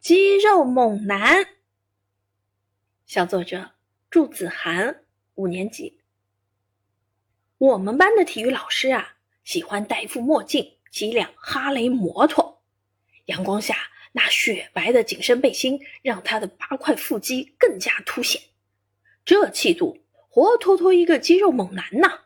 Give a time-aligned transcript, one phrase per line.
[0.00, 1.46] 肌肉猛男，
[3.04, 3.72] 小作者
[4.08, 6.00] 祝子涵，五年级。
[7.58, 12.62] 我们班的体育老师啊，喜欢戴副墨镜，骑辆哈雷摩托。
[13.26, 13.76] 阳光下，
[14.12, 18.40] 那雪白的紧身背心让他的八块腹肌更加凸显。
[19.26, 22.20] 这气度，活脱脱一个肌肉猛男呐！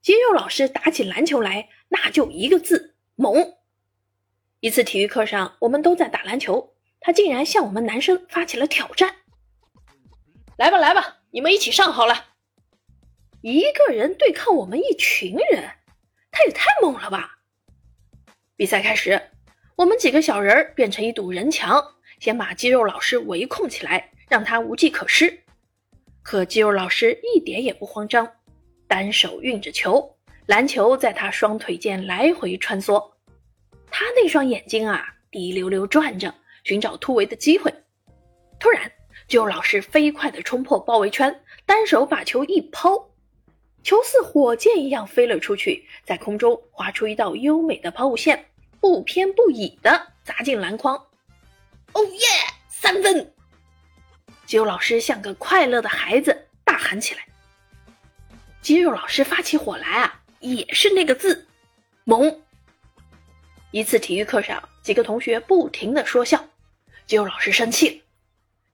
[0.00, 3.58] 肌肉老师打起篮球来，那就一个字：猛。
[4.62, 9.12] 一次体育课上，我们都在打篮球，他竟然向我们男生发起了挑战。
[10.56, 12.26] 来吧，来吧，你们一起上好了。
[13.40, 15.68] 一个人对抗我们一群人，
[16.30, 17.38] 他也太猛了吧！
[18.54, 19.20] 比赛开始，
[19.74, 21.84] 我们几个小人儿变成一堵人墙，
[22.20, 25.42] 先把肌肉老师围控起来，让他无计可施。
[26.22, 28.32] 可肌肉老师一点也不慌张，
[28.86, 30.16] 单手运着球，
[30.46, 33.10] 篮球在他双腿间来回穿梭。
[33.92, 37.72] 他那双眼睛啊，滴溜溜转着，寻找突围的机会。
[38.58, 38.90] 突然，
[39.28, 43.10] 肌肉老师飞快地冲破包围圈，单手把球一抛，
[43.82, 48.46] 球似火箭一样飞了出去，在空中划出一道优美的抛物线，
[48.80, 50.96] 不偏不倚地砸进篮筐。
[51.92, 52.26] 哦耶！
[52.70, 53.34] 三分！
[54.46, 57.20] 肌肉老师像个快乐的孩子，大喊起来。
[58.62, 61.46] 肌肉老师发起火来啊，也是那个字，
[62.04, 62.41] 猛。
[63.72, 66.50] 一次体育课上，几个同学不停的说笑，
[67.06, 68.02] 肌肉老师生气了。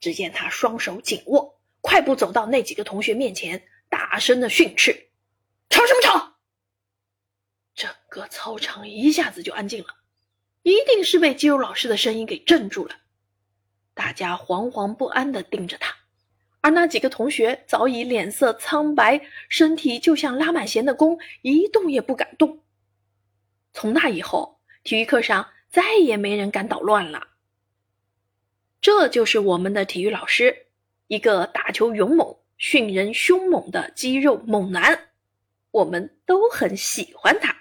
[0.01, 5.11] 只见他双手紧握，快步走到那几个同学面前，大声的训斥
[5.71, 6.39] ：“吵什么吵！”
[7.77, 9.99] 整个操场一下子就安静了，
[10.65, 12.97] 一定是被肌肉老师的声音给镇住了。
[13.95, 15.95] 大家惶惶不安的盯着他，
[16.61, 22.65] 而那几个同学早已脸色苍白，身体就像拉满弦的弓，一动也不敢动。
[23.73, 24.58] 从那以后。
[24.85, 27.29] 体育课上再也没人敢捣乱了。
[28.81, 30.67] 这就是我们的体育老师，
[31.09, 35.11] 一个打球勇猛、训人凶猛的肌肉猛男，
[35.73, 37.58] 我们都很喜欢他。